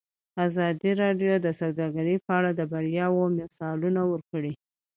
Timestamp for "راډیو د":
1.01-1.47